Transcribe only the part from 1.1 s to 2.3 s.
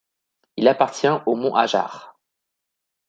aux monts Hajar.